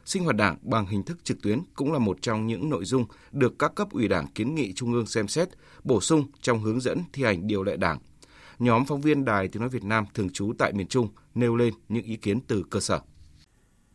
Sinh 0.05 0.25
hoạt 0.25 0.37
đảng 0.37 0.57
bằng 0.63 0.87
hình 0.87 1.03
thức 1.03 1.25
trực 1.25 1.43
tuyến 1.43 1.59
cũng 1.75 1.93
là 1.93 1.99
một 1.99 2.19
trong 2.23 2.47
những 2.47 2.71
nội 2.71 2.85
dung 2.85 3.05
được 3.33 3.59
các 3.59 3.75
cấp 3.75 3.91
ủy 3.91 4.09
đảng 4.09 4.27
kiến 4.35 4.55
nghị 4.55 4.73
Trung 4.73 4.93
ương 4.93 5.07
xem 5.07 5.29
xét, 5.29 5.49
bổ 5.85 6.01
sung 6.01 6.25
trong 6.41 6.61
hướng 6.61 6.81
dẫn 6.81 6.99
thi 7.13 7.25
hành 7.25 7.47
điều 7.47 7.63
lệ 7.63 7.77
đảng. 7.77 7.99
Nhóm 8.59 8.85
phóng 8.85 9.01
viên 9.01 9.25
Đài 9.25 9.49
Tiếng 9.49 9.61
Nói 9.61 9.69
Việt 9.69 9.85
Nam 9.85 10.05
thường 10.15 10.31
trú 10.31 10.53
tại 10.59 10.73
miền 10.73 10.87
Trung 10.87 11.09
nêu 11.35 11.57
lên 11.57 11.75
những 11.89 12.05
ý 12.05 12.17
kiến 12.17 12.41
từ 12.47 12.65
cơ 12.71 12.81
sở. 12.81 13.01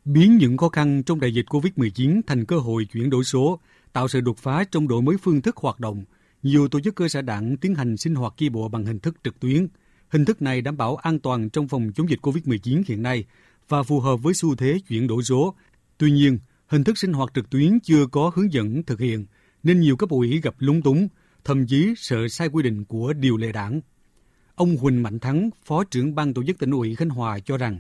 Biến 0.06 0.38
những 0.38 0.58
khó 0.58 0.70
khăn 0.70 1.04
trong 1.06 1.20
đại 1.20 1.34
dịch 1.34 1.46
COVID-19 1.46 2.22
thành 2.28 2.46
cơ 2.46 2.58
hội 2.58 2.88
chuyển 2.94 3.10
đổi 3.10 3.24
số, 3.24 3.60
tạo 3.94 4.08
sự 4.08 4.22
đột 4.22 4.38
phá 4.38 4.64
trong 4.72 4.88
đổi 4.88 5.02
mới 5.02 5.18
phương 5.18 5.42
thức 5.42 5.58
hoạt 5.58 5.80
động, 5.80 6.04
nhiều 6.44 6.68
tổ 6.68 6.80
chức 6.80 6.96
cơ 6.96 7.08
sở 7.08 7.22
đảng 7.22 7.58
tiến 7.58 7.76
hành 7.76 7.98
sinh 7.98 8.16
hoạt 8.16 8.34
chi 8.38 8.50
bộ 8.50 8.68
bằng 8.68 8.86
hình 8.86 9.00
thức 9.00 9.16
trực 9.24 9.40
tuyến. 9.40 9.68
Hình 10.10 10.26
thức 10.26 10.42
này 10.42 10.62
đảm 10.62 10.78
bảo 10.78 10.96
an 10.96 11.20
toàn 11.20 11.50
trong 11.50 11.68
phòng 11.68 11.92
chống 11.96 12.10
dịch 12.10 12.20
COVID-19 12.22 12.84
hiện 12.88 13.04
nay 13.04 13.26
và 13.70 13.84
phù 13.84 14.00
hợp 14.00 14.16
với 14.16 14.34
xu 14.34 14.56
thế 14.56 14.80
chuyển 14.90 15.08
đổi 15.08 15.24
số. 15.24 15.56
Tuy 15.98 16.12
nhiên, 16.12 16.40
hình 16.68 16.84
thức 16.84 16.98
sinh 16.98 17.14
hoạt 17.14 17.30
trực 17.34 17.50
tuyến 17.50 17.80
chưa 17.84 18.06
có 18.12 18.32
hướng 18.36 18.54
dẫn 18.54 18.84
thực 18.84 19.00
hiện, 19.00 19.26
nên 19.64 19.80
nhiều 19.80 19.96
cấp 19.96 20.10
ủy 20.10 20.42
gặp 20.44 20.54
lúng 20.58 20.82
túng, 20.82 21.08
thậm 21.46 21.66
chí 21.68 21.94
sợ 21.98 22.28
sai 22.28 22.50
quy 22.50 22.64
định 22.64 22.86
của 22.86 23.14
điều 23.14 23.38
lệ 23.38 23.52
đảng. 23.52 23.82
Ông 24.56 24.78
Huỳnh 24.78 25.04
Mạnh 25.04 25.20
Thắng, 25.20 25.50
Phó 25.66 25.84
trưởng 25.84 26.16
ban 26.16 26.34
tổ 26.34 26.44
chức 26.48 26.60
tỉnh 26.60 26.72
ủy 26.72 26.96
Khánh 26.96 27.10
Hòa 27.10 27.40
cho 27.46 27.58
rằng 27.58 27.80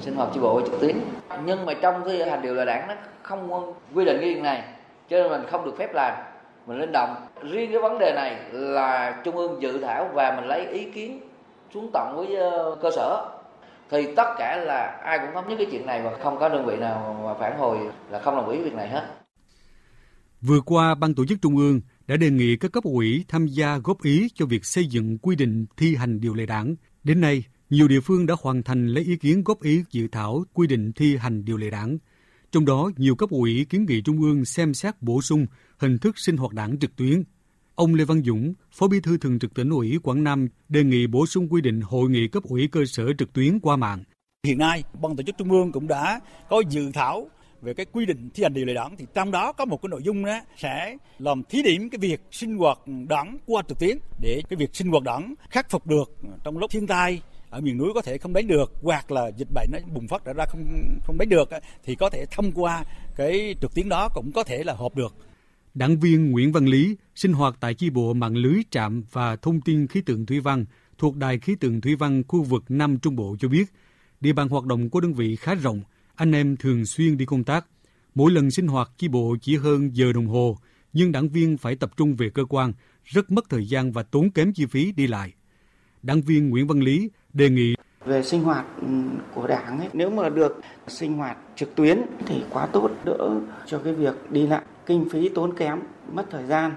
sinh 0.00 0.14
hoạt 0.14 0.28
chi 0.34 0.40
bộ 0.40 0.60
trực 0.66 0.80
tuyến. 0.80 0.96
Nhưng 1.44 1.66
mà 1.66 1.74
trong 1.74 2.04
cái 2.04 2.30
hành 2.30 2.42
điều 2.42 2.54
lệ 2.54 2.64
đảng 2.64 2.88
nó 2.88 2.94
không 3.22 3.74
quy 3.94 4.04
định 4.04 4.16
cái 4.20 4.34
này 4.34 4.62
cho 5.08 5.16
nên 5.16 5.30
mình 5.30 5.42
không 5.50 5.64
được 5.64 5.74
phép 5.78 5.94
làm 5.94 6.14
mình 6.66 6.78
linh 6.78 6.92
động. 6.92 7.14
Riêng 7.42 7.72
cái 7.72 7.80
vấn 7.82 7.98
đề 7.98 8.12
này 8.16 8.36
là 8.52 9.20
trung 9.24 9.36
ương 9.36 9.62
dự 9.62 9.78
thảo 9.78 10.10
và 10.14 10.36
mình 10.36 10.44
lấy 10.44 10.66
ý 10.66 10.90
kiến 10.90 11.20
xuống 11.74 11.90
tận 11.92 12.16
với 12.16 12.36
ờ, 12.36 12.76
cơ 12.82 12.90
sở 12.96 13.39
thì 13.90 14.14
tất 14.16 14.34
cả 14.38 14.56
là 14.56 15.00
ai 15.04 15.18
cũng 15.18 15.34
thống 15.34 15.48
nhất 15.48 15.56
cái 15.58 15.66
chuyện 15.70 15.86
này 15.86 16.02
và 16.02 16.18
không 16.22 16.36
có 16.40 16.48
đơn 16.48 16.66
vị 16.66 16.76
nào 16.76 17.22
mà 17.24 17.34
phản 17.40 17.58
hồi 17.58 17.78
là 18.10 18.22
không 18.22 18.36
đồng 18.36 18.48
ý 18.48 18.62
việc 18.62 18.74
này 18.74 18.88
hết. 18.88 19.20
Vừa 20.40 20.60
qua, 20.60 20.94
Ban 20.94 21.14
tổ 21.14 21.26
chức 21.26 21.42
Trung 21.42 21.56
ương 21.56 21.80
đã 22.06 22.16
đề 22.16 22.30
nghị 22.30 22.56
các 22.56 22.72
cấp 22.72 22.84
ủy 22.84 23.24
tham 23.28 23.46
gia 23.46 23.78
góp 23.78 24.02
ý 24.02 24.28
cho 24.34 24.46
việc 24.46 24.64
xây 24.64 24.86
dựng 24.86 25.18
quy 25.18 25.36
định 25.36 25.66
thi 25.76 25.94
hành 25.96 26.20
điều 26.20 26.34
lệ 26.34 26.46
đảng. 26.46 26.74
Đến 27.04 27.20
nay, 27.20 27.44
nhiều 27.70 27.88
địa 27.88 28.00
phương 28.00 28.26
đã 28.26 28.34
hoàn 28.42 28.62
thành 28.62 28.86
lấy 28.86 29.04
ý 29.04 29.16
kiến 29.16 29.44
góp 29.44 29.62
ý 29.62 29.84
dự 29.90 30.08
thảo 30.12 30.44
quy 30.52 30.66
định 30.66 30.92
thi 30.92 31.16
hành 31.16 31.44
điều 31.44 31.56
lệ 31.56 31.70
đảng. 31.70 31.98
Trong 32.52 32.64
đó, 32.64 32.90
nhiều 32.96 33.16
cấp 33.16 33.30
ủy 33.30 33.66
kiến 33.70 33.86
nghị 33.88 34.02
Trung 34.02 34.20
ương 34.20 34.44
xem 34.44 34.74
xét 34.74 34.94
bổ 35.00 35.22
sung 35.22 35.46
hình 35.78 35.98
thức 35.98 36.18
sinh 36.18 36.36
hoạt 36.36 36.52
đảng 36.52 36.78
trực 36.78 36.96
tuyến. 36.96 37.22
Ông 37.80 37.94
Lê 37.94 38.04
Văn 38.04 38.22
Dũng, 38.22 38.54
Phó 38.72 38.88
Bí 38.88 39.00
thư 39.00 39.18
Thường 39.18 39.38
trực 39.38 39.54
tỉnh 39.54 39.70
ủy 39.70 39.98
Quảng 40.02 40.24
Nam 40.24 40.48
đề 40.68 40.84
nghị 40.84 41.06
bổ 41.06 41.26
sung 41.26 41.48
quy 41.50 41.60
định 41.60 41.80
hội 41.80 42.10
nghị 42.10 42.28
cấp 42.28 42.42
ủy 42.42 42.68
cơ 42.72 42.80
sở 42.86 43.04
trực 43.18 43.32
tuyến 43.32 43.60
qua 43.60 43.76
mạng. 43.76 44.04
Hiện 44.46 44.58
nay, 44.58 44.84
Ban 45.02 45.16
tổ 45.16 45.22
chức 45.22 45.38
Trung 45.38 45.50
ương 45.50 45.72
cũng 45.72 45.88
đã 45.88 46.20
có 46.48 46.62
dự 46.68 46.90
thảo 46.92 47.28
về 47.62 47.74
cái 47.74 47.86
quy 47.92 48.06
định 48.06 48.30
thi 48.34 48.42
hành 48.42 48.54
điều 48.54 48.64
lệ 48.64 48.74
đảng 48.74 48.96
thì 48.96 49.06
trong 49.14 49.30
đó 49.30 49.52
có 49.52 49.64
một 49.64 49.82
cái 49.82 49.88
nội 49.88 50.02
dung 50.02 50.24
đó 50.24 50.40
sẽ 50.56 50.96
làm 51.18 51.42
thí 51.48 51.62
điểm 51.62 51.90
cái 51.90 51.98
việc 51.98 52.20
sinh 52.30 52.56
hoạt 52.56 52.78
đảng 53.08 53.38
qua 53.46 53.62
trực 53.68 53.78
tuyến 53.78 53.98
để 54.20 54.42
cái 54.48 54.56
việc 54.56 54.76
sinh 54.76 54.88
hoạt 54.88 55.02
đảng 55.02 55.34
khắc 55.50 55.70
phục 55.70 55.86
được 55.86 56.16
trong 56.44 56.58
lúc 56.58 56.70
thiên 56.70 56.86
tai 56.86 57.22
ở 57.50 57.60
miền 57.60 57.78
núi 57.78 57.88
có 57.94 58.02
thể 58.02 58.18
không 58.18 58.32
đánh 58.32 58.46
được 58.46 58.72
hoặc 58.82 59.10
là 59.10 59.30
dịch 59.36 59.48
bệnh 59.54 59.68
nó 59.72 59.78
bùng 59.94 60.08
phát 60.08 60.24
ra 60.24 60.44
không 60.48 60.64
không 61.06 61.18
đánh 61.18 61.28
được 61.28 61.50
thì 61.84 61.94
có 61.94 62.10
thể 62.10 62.26
thông 62.30 62.52
qua 62.52 62.84
cái 63.16 63.54
trực 63.60 63.74
tuyến 63.74 63.88
đó 63.88 64.08
cũng 64.14 64.32
có 64.32 64.44
thể 64.44 64.64
là 64.64 64.74
họp 64.74 64.96
được. 64.96 65.14
Đảng 65.74 66.00
viên 66.00 66.30
Nguyễn 66.30 66.52
Văn 66.52 66.66
Lý 66.66 66.96
sinh 67.14 67.32
hoạt 67.32 67.56
tại 67.60 67.74
chi 67.74 67.90
bộ 67.90 68.14
mạng 68.14 68.36
lưới 68.36 68.62
trạm 68.70 69.02
và 69.12 69.36
thông 69.36 69.60
tin 69.60 69.86
khí 69.86 70.00
tượng 70.00 70.26
thủy 70.26 70.40
văn 70.40 70.64
thuộc 70.98 71.16
Đài 71.16 71.38
khí 71.38 71.54
tượng 71.60 71.80
thủy 71.80 71.94
văn 71.96 72.22
khu 72.28 72.42
vực 72.42 72.64
Nam 72.68 72.98
Trung 72.98 73.16
Bộ 73.16 73.36
cho 73.40 73.48
biết, 73.48 73.64
địa 74.20 74.32
bàn 74.32 74.48
hoạt 74.48 74.64
động 74.64 74.90
của 74.90 75.00
đơn 75.00 75.14
vị 75.14 75.36
khá 75.36 75.54
rộng, 75.54 75.82
anh 76.14 76.32
em 76.32 76.56
thường 76.56 76.86
xuyên 76.86 77.16
đi 77.16 77.24
công 77.24 77.44
tác. 77.44 77.66
Mỗi 78.14 78.32
lần 78.32 78.50
sinh 78.50 78.66
hoạt 78.66 78.90
chi 78.98 79.08
bộ 79.08 79.36
chỉ 79.40 79.56
hơn 79.56 79.90
giờ 79.96 80.12
đồng 80.12 80.26
hồ, 80.26 80.58
nhưng 80.92 81.12
đảng 81.12 81.28
viên 81.28 81.56
phải 81.56 81.76
tập 81.76 81.90
trung 81.96 82.16
về 82.16 82.30
cơ 82.30 82.44
quan, 82.44 82.72
rất 83.04 83.30
mất 83.30 83.44
thời 83.48 83.68
gian 83.68 83.92
và 83.92 84.02
tốn 84.02 84.30
kém 84.30 84.52
chi 84.52 84.66
phí 84.66 84.92
đi 84.92 85.06
lại. 85.06 85.32
Đảng 86.02 86.22
viên 86.22 86.50
Nguyễn 86.50 86.66
Văn 86.66 86.80
Lý 86.80 87.10
đề 87.32 87.50
nghị 87.50 87.74
về 88.10 88.22
sinh 88.22 88.42
hoạt 88.42 88.66
ừ, 88.80 88.86
của 89.34 89.46
đảng 89.46 89.78
ấy, 89.78 89.88
nếu 89.92 90.10
mà 90.10 90.28
được 90.28 90.60
sinh 90.88 91.12
hoạt 91.12 91.38
trực 91.56 91.74
tuyến 91.74 91.98
thì 92.26 92.42
quá 92.50 92.66
tốt 92.66 92.90
đỡ 93.04 93.40
cho 93.66 93.78
cái 93.78 93.94
việc 93.94 94.14
đi 94.30 94.46
lại 94.46 94.62
kinh 94.86 95.08
phí 95.10 95.28
tốn 95.28 95.56
kém 95.56 95.78
mất 96.12 96.24
thời 96.30 96.46
gian. 96.46 96.72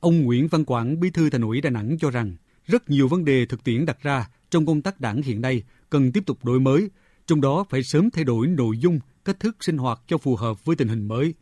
Ông 0.00 0.22
Nguyễn 0.22 0.48
Văn 0.48 0.64
Quảng 0.64 1.00
bí 1.00 1.10
thư 1.10 1.30
thành 1.30 1.42
ủy 1.42 1.60
Đà 1.60 1.70
Nẵng 1.70 1.96
cho 2.00 2.10
rằng 2.10 2.36
rất 2.66 2.90
nhiều 2.90 3.08
vấn 3.08 3.24
đề 3.24 3.46
thực 3.46 3.64
tiễn 3.64 3.86
đặt 3.86 4.02
ra 4.02 4.26
trong 4.50 4.66
công 4.66 4.82
tác 4.82 5.00
đảng 5.00 5.22
hiện 5.22 5.40
nay 5.40 5.62
cần 5.90 6.12
tiếp 6.12 6.22
tục 6.26 6.44
đổi 6.44 6.60
mới 6.60 6.90
trong 7.26 7.40
đó 7.40 7.64
phải 7.70 7.82
sớm 7.82 8.10
thay 8.10 8.24
đổi 8.24 8.46
nội 8.46 8.78
dung 8.78 9.00
cách 9.24 9.40
thức 9.40 9.56
sinh 9.60 9.78
hoạt 9.78 10.00
cho 10.06 10.18
phù 10.18 10.36
hợp 10.36 10.64
với 10.64 10.76
tình 10.76 10.88
hình 10.88 11.08
mới. 11.08 11.34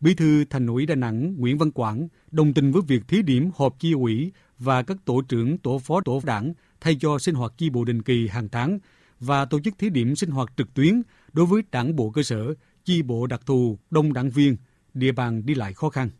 Bí 0.00 0.14
thư 0.14 0.44
Thành 0.44 0.66
ủy 0.66 0.86
Đà 0.86 0.94
Nẵng 0.94 1.34
Nguyễn 1.38 1.58
Văn 1.58 1.70
Quảng 1.70 2.08
đồng 2.30 2.54
tình 2.54 2.72
với 2.72 2.82
việc 2.86 3.08
thí 3.08 3.22
điểm 3.22 3.50
họp 3.56 3.80
chi 3.80 3.92
ủy 3.92 4.32
và 4.58 4.82
các 4.82 4.96
tổ 5.04 5.22
trưởng 5.28 5.58
tổ 5.58 5.78
phó 5.78 6.00
tổ 6.00 6.20
đảng 6.24 6.52
thay 6.80 6.96
cho 7.00 7.18
sinh 7.18 7.34
hoạt 7.34 7.52
chi 7.56 7.70
bộ 7.70 7.84
định 7.84 8.02
kỳ 8.02 8.28
hàng 8.28 8.48
tháng 8.48 8.78
và 9.20 9.44
tổ 9.44 9.58
chức 9.64 9.74
thí 9.78 9.90
điểm 9.90 10.16
sinh 10.16 10.30
hoạt 10.30 10.48
trực 10.56 10.74
tuyến 10.74 11.02
đối 11.32 11.46
với 11.46 11.62
đảng 11.72 11.96
bộ 11.96 12.10
cơ 12.14 12.22
sở, 12.22 12.54
chi 12.84 13.02
bộ 13.02 13.26
đặc 13.26 13.40
thù, 13.46 13.78
đông 13.90 14.12
đảng 14.12 14.30
viên, 14.30 14.56
địa 14.94 15.12
bàn 15.12 15.42
đi 15.46 15.54
lại 15.54 15.72
khó 15.72 15.90
khăn. 15.90 16.10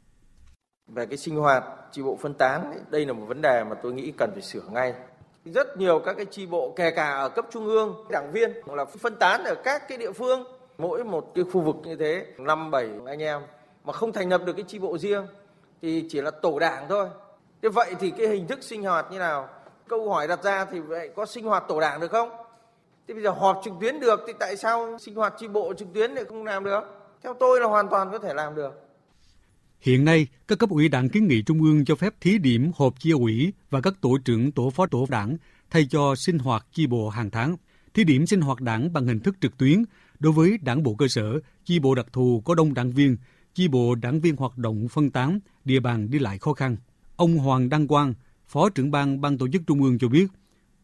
Về 0.94 1.06
cái 1.06 1.16
sinh 1.16 1.36
hoạt 1.36 1.64
chi 1.92 2.02
bộ 2.02 2.18
phân 2.22 2.34
tán, 2.34 2.72
đây 2.90 3.06
là 3.06 3.12
một 3.12 3.24
vấn 3.28 3.42
đề 3.42 3.64
mà 3.64 3.74
tôi 3.82 3.92
nghĩ 3.92 4.12
cần 4.18 4.30
phải 4.32 4.42
sửa 4.42 4.62
ngay. 4.72 4.94
Rất 5.44 5.76
nhiều 5.76 6.02
các 6.04 6.14
cái 6.16 6.26
chi 6.26 6.46
bộ 6.46 6.74
kể 6.76 6.90
cả 6.90 7.10
ở 7.10 7.28
cấp 7.28 7.46
trung 7.52 7.66
ương, 7.66 7.94
đảng 8.10 8.32
viên 8.32 8.50
là 8.66 8.84
phân 8.84 9.16
tán 9.20 9.44
ở 9.44 9.54
các 9.64 9.82
cái 9.88 9.98
địa 9.98 10.12
phương, 10.12 10.44
mỗi 10.78 11.04
một 11.04 11.32
cái 11.34 11.44
khu 11.52 11.60
vực 11.60 11.76
như 11.84 11.96
thế, 11.96 12.26
năm 12.38 12.70
bảy 12.70 12.88
anh 13.06 13.22
em 13.22 13.40
mà 13.84 13.92
không 13.92 14.12
thành 14.12 14.28
lập 14.28 14.42
được 14.46 14.52
cái 14.52 14.64
chi 14.68 14.78
bộ 14.78 14.98
riêng 14.98 15.26
thì 15.82 16.06
chỉ 16.08 16.20
là 16.20 16.30
tổ 16.30 16.58
đảng 16.58 16.86
thôi. 16.88 17.08
Thế 17.62 17.68
vậy 17.68 17.94
thì 18.00 18.10
cái 18.10 18.28
hình 18.28 18.46
thức 18.46 18.62
sinh 18.62 18.82
hoạt 18.82 19.06
như 19.12 19.18
nào? 19.18 19.48
Câu 19.90 20.10
hỏi 20.10 20.28
đặt 20.28 20.42
ra 20.44 20.64
thì 20.64 20.80
vậy 20.80 21.10
có 21.16 21.26
sinh 21.26 21.44
hoạt 21.44 21.64
tổ 21.68 21.80
đảng 21.80 22.00
được 22.00 22.10
không? 22.10 22.28
Thế 23.08 23.14
bây 23.14 23.22
giờ 23.22 23.30
họp 23.30 23.60
trực 23.64 23.72
tuyến 23.80 24.00
được 24.00 24.20
thì 24.26 24.32
tại 24.40 24.56
sao 24.56 24.98
sinh 24.98 25.14
hoạt 25.14 25.34
chi 25.38 25.48
bộ 25.48 25.74
trực 25.78 25.88
tuyến 25.94 26.10
lại 26.10 26.24
không 26.24 26.44
làm 26.44 26.64
được? 26.64 26.80
Theo 27.22 27.34
tôi 27.40 27.60
là 27.60 27.66
hoàn 27.66 27.88
toàn 27.88 28.08
có 28.12 28.18
thể 28.18 28.34
làm 28.34 28.54
được. 28.54 28.70
Hiện 29.80 30.04
nay, 30.04 30.26
các 30.48 30.58
cấp 30.58 30.70
ủy 30.70 30.88
đảng 30.88 31.08
kiến 31.08 31.28
nghị 31.28 31.42
Trung 31.42 31.62
ương 31.62 31.84
cho 31.84 31.94
phép 31.94 32.14
thí 32.20 32.38
điểm 32.38 32.70
họp 32.76 33.00
chia 33.00 33.12
ủy 33.12 33.52
và 33.70 33.80
các 33.80 33.94
tổ 34.00 34.18
trưởng 34.24 34.52
tổ 34.52 34.70
phó 34.70 34.86
tổ 34.86 35.06
đảng 35.08 35.36
thay 35.70 35.86
cho 35.90 36.14
sinh 36.14 36.38
hoạt 36.38 36.66
chi 36.72 36.86
bộ 36.86 37.08
hàng 37.08 37.30
tháng. 37.30 37.56
Thí 37.94 38.04
điểm 38.04 38.26
sinh 38.26 38.40
hoạt 38.40 38.60
đảng 38.60 38.92
bằng 38.92 39.06
hình 39.06 39.20
thức 39.20 39.34
trực 39.40 39.58
tuyến 39.58 39.84
đối 40.18 40.32
với 40.32 40.58
đảng 40.62 40.82
bộ 40.82 40.94
cơ 40.94 41.08
sở, 41.08 41.40
chi 41.64 41.78
bộ 41.78 41.94
đặc 41.94 42.06
thù 42.12 42.42
có 42.44 42.54
đông 42.54 42.74
đảng 42.74 42.90
viên, 42.90 43.16
chi 43.54 43.68
bộ 43.68 43.94
đảng 43.94 44.20
viên 44.20 44.36
hoạt 44.36 44.58
động 44.58 44.88
phân 44.88 45.10
tán, 45.10 45.40
địa 45.64 45.80
bàn 45.80 46.10
đi 46.10 46.18
lại 46.18 46.38
khó 46.38 46.52
khăn. 46.52 46.76
Ông 47.16 47.38
Hoàng 47.38 47.68
Đăng 47.68 47.86
Quang, 47.86 48.14
Phó 48.50 48.68
trưởng 48.68 48.90
ban 48.90 49.20
Ban 49.20 49.38
tổ 49.38 49.48
chức 49.48 49.62
Trung 49.66 49.82
ương 49.82 49.98
cho 49.98 50.08
biết, 50.08 50.26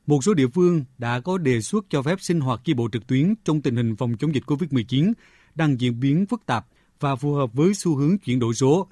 một 0.07 0.25
số 0.25 0.35
địa 0.35 0.47
phương 0.55 0.85
đã 0.99 1.21
có 1.21 1.39
đề 1.39 1.61
xuất 1.61 1.85
cho 1.89 2.03
phép 2.03 2.21
sinh 2.21 2.41
hoạt 2.41 2.61
chi 2.65 2.75
bộ 2.75 2.89
trực 2.93 3.07
tuyến 3.07 3.35
trong 3.45 3.61
tình 3.61 3.77
hình 3.77 3.97
phòng 3.97 4.17
chống 4.19 4.35
dịch 4.35 4.45
COVID-19 4.47 5.13
đang 5.55 5.81
diễn 5.81 6.01
biến 6.01 6.27
phức 6.27 6.47
tạp 6.47 6.67
và 7.01 7.17
phù 7.17 7.33
hợp 7.33 7.53
với 7.53 7.75
xu 7.75 7.97
hướng 7.97 8.19
chuyển 8.19 8.39
đổi 8.39 8.55
số. 8.55 8.87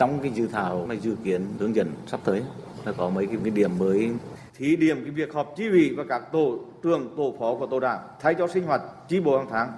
Trong 0.00 0.18
cái 0.22 0.30
dự 0.34 0.46
thảo 0.46 0.86
mà 0.88 0.94
dự 0.94 1.16
kiến 1.24 1.46
hướng 1.58 1.74
dẫn 1.74 1.92
sắp 2.06 2.20
tới 2.24 2.42
là 2.84 2.92
có 2.92 3.10
mấy 3.10 3.26
cái, 3.26 3.36
cái 3.44 3.50
điểm 3.50 3.78
mới. 3.78 4.10
Thí 4.56 4.76
điểm 4.76 4.96
cái 5.02 5.10
việc 5.10 5.32
họp 5.32 5.54
chi 5.56 5.68
ủy 5.68 5.94
và 5.96 6.04
các 6.08 6.22
tổ 6.32 6.58
trưởng 6.82 7.14
tổ 7.16 7.36
phó 7.38 7.54
của 7.54 7.66
tổ 7.66 7.80
đảng 7.80 8.00
thay 8.20 8.34
cho 8.38 8.48
sinh 8.48 8.64
hoạt 8.64 8.82
chi 9.08 9.20
bộ 9.20 9.38
hàng 9.38 9.48
tháng. 9.50 9.72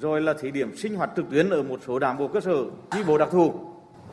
Rồi 0.00 0.20
là 0.20 0.34
thí 0.40 0.50
điểm 0.50 0.76
sinh 0.76 0.94
hoạt 0.94 1.10
trực 1.16 1.30
tuyến 1.30 1.50
ở 1.50 1.62
một 1.62 1.80
số 1.86 1.98
đảng 1.98 2.18
bộ 2.18 2.28
cơ 2.28 2.40
sở 2.40 2.64
chi 2.90 2.98
bộ 3.06 3.18
đặc 3.18 3.28
thù 3.32 3.67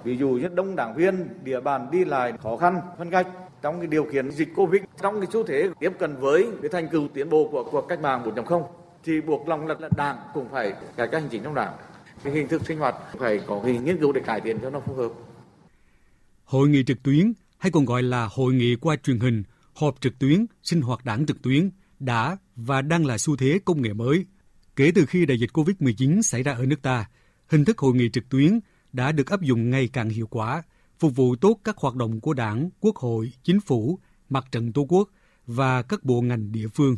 Ví 0.06 0.18
dụ 0.18 0.30
như 0.30 0.48
đông 0.48 0.76
đảng 0.76 0.96
viên, 0.96 1.28
địa 1.44 1.60
bàn 1.60 1.88
đi 1.92 2.06
lại 2.06 2.34
khó 2.44 2.58
khăn, 2.58 2.82
phân 2.98 3.10
cách 3.10 3.28
trong 3.62 3.80
cái 3.80 3.88
điều 3.88 4.06
kiện 4.12 4.32
dịch 4.32 4.50
Covid, 4.56 4.82
trong 5.02 5.20
cái 5.20 5.28
xu 5.34 5.44
thế 5.44 5.70
tiếp 5.80 5.92
cận 6.00 6.16
với 6.16 6.48
cái 6.62 6.70
thành 6.70 6.88
tựu 6.92 7.08
tiến 7.14 7.30
bộ 7.30 7.50
của 7.52 7.64
cuộc 7.72 7.82
cách 7.90 8.02
mạng 8.02 8.24
4.0 8.36 8.64
thì 9.04 9.22
buộc 9.22 9.48
lòng 9.48 9.68
là 9.68 9.76
đảng 9.98 10.18
cũng 10.34 10.50
phải 10.52 10.74
cải 10.98 11.08
cách 11.08 11.22
hành 11.22 11.30
chính 11.30 11.44
trong 11.44 11.56
đảng. 11.56 11.74
Cái 12.24 12.34
hình 12.34 12.48
thức 12.48 12.62
sinh 12.66 12.80
hoạt 12.80 12.96
phải 13.20 13.40
có 13.48 13.62
cái 13.64 13.78
nghiên 13.78 14.00
cứu 14.00 14.12
để 14.12 14.22
cải 14.26 14.42
thiện 14.42 14.60
cho 14.62 14.70
nó 14.70 14.80
phù 14.80 14.94
hợp. 14.94 15.10
Hội 16.44 16.70
nghị 16.70 16.84
trực 16.84 17.04
tuyến 17.04 17.34
hay 17.58 17.72
còn 17.72 17.86
gọi 17.86 18.04
là 18.04 18.30
hội 18.32 18.54
nghị 18.54 18.76
qua 18.76 18.96
truyền 19.04 19.20
hình, 19.20 19.44
họp 19.74 19.96
trực 20.02 20.20
tuyến, 20.20 20.46
sinh 20.64 20.82
hoạt 20.82 21.06
đảng 21.06 21.26
trực 21.26 21.42
tuyến 21.42 21.70
đã 22.00 22.38
và 22.56 22.82
đang 22.82 23.06
là 23.06 23.18
xu 23.18 23.36
thế 23.36 23.60
công 23.66 23.82
nghệ 23.82 23.94
mới. 23.94 24.26
Kể 24.76 24.92
từ 24.96 25.06
khi 25.06 25.26
đại 25.26 25.40
dịch 25.40 25.50
COVID-19 25.54 26.22
xảy 26.22 26.44
ra 26.44 26.54
ở 26.54 26.66
nước 26.66 26.82
ta, 26.82 27.06
hình 27.48 27.66
thức 27.66 27.78
hội 27.78 27.94
nghị 27.94 28.10
trực 28.10 28.30
tuyến 28.30 28.60
đã 28.96 29.12
được 29.12 29.30
áp 29.30 29.42
dụng 29.42 29.70
ngày 29.70 29.90
càng 29.94 30.10
hiệu 30.10 30.28
quả, 30.28 30.64
phục 31.00 31.16
vụ 31.16 31.36
tốt 31.36 31.60
các 31.64 31.78
hoạt 31.78 31.96
động 31.96 32.22
của 32.22 32.34
Đảng, 32.34 32.70
Quốc 32.80 32.96
hội, 32.96 33.32
Chính 33.44 33.60
phủ, 33.60 34.00
Mặt 34.30 34.46
trận 34.52 34.74
Tổ 34.74 34.86
quốc 34.90 35.10
và 35.48 35.82
các 35.82 36.04
bộ 36.04 36.22
ngành 36.22 36.52
địa 36.52 36.68
phương. 36.68 36.98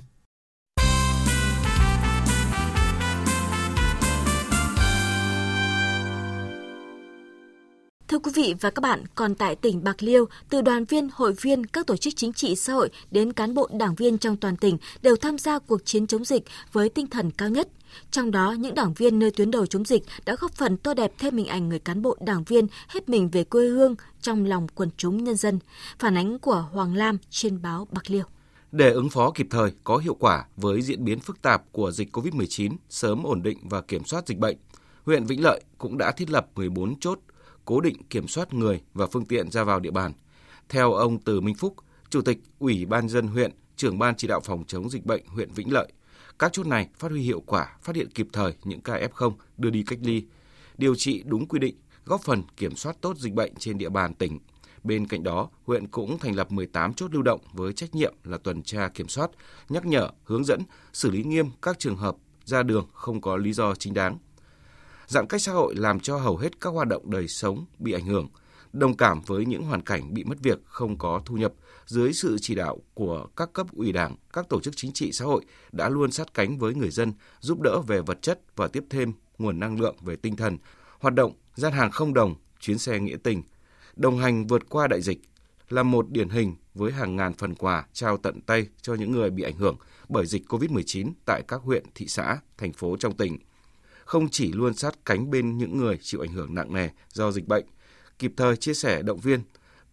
Thưa 8.08 8.20
quý 8.20 8.32
vị 8.36 8.56
và 8.62 8.70
các 8.70 8.82
bạn, 8.82 9.04
còn 9.16 9.36
tại 9.36 9.56
tỉnh 9.56 9.84
Bạc 9.84 10.04
Liêu, 10.04 10.26
từ 10.50 10.62
đoàn 10.62 10.86
viên, 10.86 11.10
hội 11.14 11.34
viên, 11.42 11.66
các 11.66 11.88
tổ 11.88 11.98
chức 11.98 12.14
chính 12.16 12.34
trị 12.34 12.56
xã 12.56 12.74
hội 12.74 12.90
đến 13.12 13.34
cán 13.34 13.54
bộ 13.54 13.70
đảng 13.74 13.96
viên 13.96 14.18
trong 14.18 14.38
toàn 14.38 14.58
tỉnh 14.58 14.78
đều 15.02 15.16
tham 15.16 15.38
gia 15.38 15.60
cuộc 15.60 15.86
chiến 15.86 16.08
chống 16.08 16.26
dịch 16.26 16.44
với 16.72 16.90
tinh 16.90 17.08
thần 17.08 17.32
cao 17.32 17.50
nhất. 17.50 17.68
Trong 18.12 18.32
đó, 18.32 18.56
những 18.60 18.76
đảng 18.76 18.94
viên 18.94 19.20
nơi 19.20 19.32
tuyến 19.32 19.52
đầu 19.52 19.66
chống 19.66 19.86
dịch 19.86 20.04
đã 20.26 20.36
góp 20.40 20.52
phần 20.52 20.78
tô 20.78 20.94
đẹp 20.94 21.12
thêm 21.18 21.38
hình 21.38 21.48
ảnh 21.48 21.70
người 21.70 21.80
cán 21.80 22.02
bộ 22.02 22.18
đảng 22.20 22.44
viên 22.44 22.68
hết 22.88 23.10
mình 23.10 23.30
về 23.30 23.44
quê 23.44 23.68
hương 23.68 23.96
trong 24.22 24.46
lòng 24.46 24.68
quần 24.76 24.90
chúng 24.98 25.24
nhân 25.24 25.36
dân. 25.36 25.60
Phản 26.00 26.18
ánh 26.18 26.40
của 26.40 26.66
Hoàng 26.72 26.96
Lam 26.96 27.18
trên 27.30 27.62
báo 27.62 27.88
Bạc 27.92 28.04
Liêu. 28.08 28.24
Để 28.72 28.92
ứng 28.92 29.10
phó 29.10 29.32
kịp 29.32 29.48
thời, 29.50 29.72
có 29.84 29.98
hiệu 29.98 30.16
quả 30.20 30.46
với 30.58 30.82
diễn 30.82 31.06
biến 31.06 31.20
phức 31.20 31.42
tạp 31.42 31.72
của 31.72 31.92
dịch 31.92 32.18
COVID-19, 32.18 32.76
sớm 32.90 33.24
ổn 33.24 33.42
định 33.44 33.58
và 33.64 33.82
kiểm 33.82 34.06
soát 34.06 34.28
dịch 34.28 34.38
bệnh, 34.38 34.58
huyện 35.06 35.26
Vĩnh 35.26 35.44
Lợi 35.44 35.62
cũng 35.78 35.98
đã 35.98 36.12
thiết 36.12 36.30
lập 36.30 36.48
14 36.56 37.00
chốt 37.00 37.20
cố 37.68 37.82
định 37.82 38.04
kiểm 38.10 38.28
soát 38.28 38.54
người 38.54 38.82
và 38.94 39.08
phương 39.08 39.26
tiện 39.26 39.52
ra 39.52 39.64
vào 39.64 39.80
địa 39.80 39.92
bàn. 39.92 40.14
Theo 40.70 40.94
ông 40.94 41.20
Từ 41.20 41.42
Minh 41.42 41.56
Phúc, 41.56 41.76
Chủ 42.10 42.22
tịch 42.22 42.40
Ủy 42.60 42.86
ban 42.86 43.10
dân 43.10 43.28
huyện, 43.28 43.52
trưởng 43.76 44.00
ban 44.00 44.16
chỉ 44.16 44.28
đạo 44.28 44.40
phòng 44.40 44.64
chống 44.68 44.90
dịch 44.90 45.06
bệnh 45.06 45.28
huyện 45.28 45.52
Vĩnh 45.52 45.74
Lợi, 45.74 45.92
các 46.40 46.54
chốt 46.54 46.68
này 46.68 46.90
phát 47.00 47.12
huy 47.12 47.22
hiệu 47.22 47.44
quả, 47.46 47.78
phát 47.82 47.96
hiện 47.96 48.10
kịp 48.10 48.28
thời 48.34 48.54
những 48.64 48.82
ca 48.82 48.94
F0 48.94 49.34
đưa 49.58 49.70
đi 49.70 49.84
cách 49.88 50.00
ly, 50.02 50.24
điều 50.78 50.96
trị 50.96 51.24
đúng 51.26 51.48
quy 51.48 51.60
định, 51.60 51.76
góp 52.06 52.22
phần 52.22 52.44
kiểm 52.58 52.76
soát 52.76 52.96
tốt 53.02 53.18
dịch 53.18 53.34
bệnh 53.34 53.56
trên 53.56 53.78
địa 53.78 53.90
bàn 53.90 54.14
tỉnh. 54.14 54.40
Bên 54.84 55.08
cạnh 55.08 55.24
đó, 55.24 55.50
huyện 55.66 55.88
cũng 55.88 56.20
thành 56.20 56.36
lập 56.36 56.52
18 56.52 56.94
chốt 56.94 57.14
lưu 57.14 57.22
động 57.22 57.42
với 57.54 57.74
trách 57.74 57.96
nhiệm 57.96 58.14
là 58.24 58.38
tuần 58.38 58.64
tra 58.64 58.90
kiểm 58.90 59.08
soát, 59.08 59.32
nhắc 59.70 59.86
nhở, 59.86 60.10
hướng 60.24 60.44
dẫn, 60.44 60.62
xử 60.94 61.12
lý 61.12 61.24
nghiêm 61.24 61.46
các 61.62 61.80
trường 61.80 61.98
hợp 61.98 62.16
ra 62.46 62.64
đường 62.64 62.88
không 62.94 63.22
có 63.22 63.38
lý 63.38 63.54
do 63.54 63.76
chính 63.76 63.94
đáng. 63.94 64.18
Giãn 65.08 65.28
cách 65.28 65.42
xã 65.42 65.52
hội 65.52 65.76
làm 65.76 66.00
cho 66.00 66.18
hầu 66.18 66.38
hết 66.38 66.62
các 66.62 66.70
hoạt 66.70 66.88
động 66.88 67.12
đời 67.12 67.28
sống 67.28 67.66
bị 67.80 67.94
ảnh 67.94 68.06
hưởng. 68.06 68.28
Đồng 68.74 68.98
cảm 68.98 69.22
với 69.22 69.46
những 69.46 69.64
hoàn 69.64 69.82
cảnh 69.82 70.14
bị 70.14 70.24
mất 70.24 70.38
việc, 70.44 70.60
không 70.66 70.98
có 70.98 71.22
thu 71.26 71.36
nhập, 71.36 71.54
dưới 71.86 72.14
sự 72.14 72.38
chỉ 72.42 72.56
đạo 72.56 72.78
của 72.94 73.28
các 73.36 73.54
cấp 73.54 73.68
ủy 73.72 73.92
đảng, 73.92 74.16
các 74.34 74.50
tổ 74.50 74.62
chức 74.62 74.76
chính 74.78 74.92
trị 74.92 75.12
xã 75.12 75.26
hội 75.26 75.46
đã 75.72 75.90
luôn 75.90 76.12
sát 76.12 76.34
cánh 76.34 76.58
với 76.58 76.76
người 76.76 76.90
dân, 76.90 77.14
giúp 77.40 77.62
đỡ 77.62 77.82
về 77.88 78.02
vật 78.02 78.22
chất 78.22 78.42
và 78.56 78.68
tiếp 78.68 78.84
thêm 78.90 79.14
nguồn 79.38 79.60
năng 79.60 79.80
lượng 79.80 79.96
về 80.02 80.16
tinh 80.16 80.36
thần. 80.36 80.58
Hoạt 81.00 81.14
động 81.14 81.34
gian 81.56 81.74
hàng 81.74 81.92
không 81.92 82.14
đồng, 82.14 82.36
chuyến 82.60 82.78
xe 82.78 83.00
nghĩa 83.00 83.18
tình, 83.24 83.44
đồng 83.96 84.18
hành 84.18 84.48
vượt 84.48 84.70
qua 84.70 84.88
đại 84.88 85.02
dịch 85.02 85.20
là 85.70 85.84
một 85.84 86.12
điển 86.12 86.30
hình 86.30 86.56
với 86.74 86.92
hàng 86.92 87.16
ngàn 87.16 87.34
phần 87.34 87.56
quà 87.56 87.86
trao 87.94 88.18
tận 88.18 88.42
tay 88.42 88.68
cho 88.82 88.94
những 88.94 89.12
người 89.12 89.30
bị 89.30 89.44
ảnh 89.44 89.58
hưởng 89.58 89.78
bởi 90.10 90.26
dịch 90.26 90.44
COVID-19 90.48 91.12
tại 91.26 91.44
các 91.48 91.62
huyện, 91.62 91.84
thị 91.96 92.08
xã, 92.08 92.38
thành 92.58 92.74
phố 92.74 92.98
trong 93.00 93.18
tỉnh 93.18 93.38
không 94.08 94.30
chỉ 94.30 94.52
luôn 94.52 94.74
sát 94.74 95.06
cánh 95.06 95.30
bên 95.30 95.58
những 95.58 95.78
người 95.78 95.98
chịu 96.02 96.22
ảnh 96.22 96.32
hưởng 96.32 96.56
nặng 96.56 96.74
nề 96.74 96.90
do 97.14 97.32
dịch 97.32 97.48
bệnh, 97.48 97.66
kịp 98.20 98.34
thời 98.38 98.58
chia 98.58 98.74
sẻ 98.74 99.02
động 99.02 99.20
viên 99.20 99.42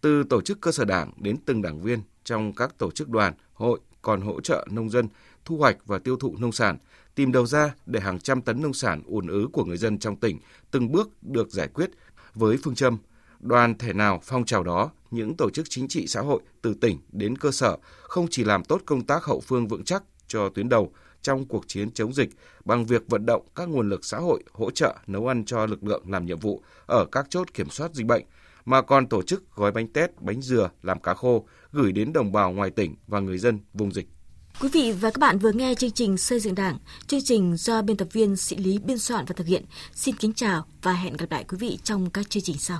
từ 0.01 0.23
tổ 0.23 0.41
chức 0.41 0.61
cơ 0.61 0.71
sở 0.71 0.85
đảng 0.85 1.11
đến 1.17 1.37
từng 1.45 1.61
đảng 1.61 1.81
viên 1.81 2.01
trong 2.23 2.53
các 2.53 2.77
tổ 2.77 2.91
chức 2.91 3.09
đoàn, 3.09 3.33
hội 3.53 3.79
còn 4.01 4.21
hỗ 4.21 4.41
trợ 4.41 4.67
nông 4.71 4.89
dân 4.89 5.07
thu 5.45 5.57
hoạch 5.57 5.77
và 5.85 5.99
tiêu 5.99 6.17
thụ 6.17 6.35
nông 6.39 6.51
sản, 6.51 6.77
tìm 7.15 7.31
đầu 7.31 7.45
ra 7.45 7.73
để 7.85 7.99
hàng 7.99 8.19
trăm 8.19 8.41
tấn 8.41 8.61
nông 8.61 8.73
sản 8.73 9.01
ùn 9.05 9.27
ứ 9.27 9.47
của 9.53 9.65
người 9.65 9.77
dân 9.77 9.99
trong 9.99 10.15
tỉnh 10.15 10.39
từng 10.71 10.91
bước 10.91 11.09
được 11.23 11.51
giải 11.51 11.67
quyết 11.67 11.89
với 12.33 12.57
phương 12.63 12.75
châm 12.75 12.97
đoàn 13.39 13.77
thể 13.77 13.93
nào 13.93 14.19
phong 14.23 14.45
trào 14.45 14.63
đó, 14.63 14.91
những 15.11 15.37
tổ 15.37 15.49
chức 15.49 15.69
chính 15.69 15.87
trị 15.87 16.07
xã 16.07 16.21
hội 16.21 16.41
từ 16.61 16.73
tỉnh 16.73 16.99
đến 17.11 17.37
cơ 17.37 17.51
sở 17.51 17.77
không 18.01 18.27
chỉ 18.29 18.43
làm 18.43 18.63
tốt 18.63 18.81
công 18.85 19.05
tác 19.05 19.23
hậu 19.23 19.39
phương 19.39 19.67
vững 19.67 19.83
chắc 19.83 20.03
cho 20.27 20.49
tuyến 20.49 20.69
đầu 20.69 20.91
trong 21.25 21.45
cuộc 21.45 21.67
chiến 21.67 21.91
chống 21.91 22.13
dịch 22.13 22.29
bằng 22.65 22.85
việc 22.85 23.03
vận 23.07 23.25
động 23.25 23.47
các 23.55 23.69
nguồn 23.69 23.89
lực 23.89 24.05
xã 24.05 24.17
hội 24.17 24.43
hỗ 24.51 24.71
trợ 24.71 24.95
nấu 25.07 25.27
ăn 25.27 25.45
cho 25.45 25.65
lực 25.65 25.83
lượng 25.83 26.03
làm 26.11 26.25
nhiệm 26.25 26.39
vụ 26.39 26.61
ở 26.85 27.05
các 27.11 27.27
chốt 27.29 27.53
kiểm 27.53 27.69
soát 27.69 27.93
dịch 27.93 28.05
bệnh, 28.05 28.23
mà 28.65 28.81
còn 28.81 29.07
tổ 29.07 29.21
chức 29.21 29.55
gói 29.55 29.71
bánh 29.71 29.87
tét, 29.87 30.21
bánh 30.21 30.41
dừa, 30.41 30.69
làm 30.83 30.99
cá 30.99 31.13
khô 31.13 31.45
gửi 31.71 31.91
đến 31.91 32.13
đồng 32.13 32.31
bào 32.31 32.51
ngoài 32.51 32.69
tỉnh 32.69 32.95
và 33.07 33.19
người 33.19 33.37
dân 33.37 33.59
vùng 33.73 33.93
dịch. 33.93 34.07
Quý 34.61 34.69
vị 34.69 34.91
và 34.91 35.11
các 35.11 35.19
bạn 35.19 35.39
vừa 35.39 35.51
nghe 35.51 35.75
chương 35.75 35.91
trình 35.91 36.17
Xây 36.17 36.39
dựng 36.39 36.55
Đảng, 36.55 36.77
chương 37.07 37.23
trình 37.23 37.57
do 37.57 37.81
biên 37.81 37.97
tập 37.97 38.07
viên 38.11 38.35
Sĩ 38.35 38.55
Lý 38.55 38.79
biên 38.79 38.99
soạn 38.99 39.25
và 39.25 39.33
thực 39.37 39.47
hiện. 39.47 39.65
Xin 39.93 40.15
kính 40.15 40.33
chào 40.33 40.65
và 40.81 40.93
hẹn 40.93 41.17
gặp 41.17 41.31
lại 41.31 41.45
quý 41.49 41.57
vị 41.57 41.79
trong 41.83 42.09
các 42.09 42.29
chương 42.29 42.43
trình 42.43 42.57
sau. 42.57 42.79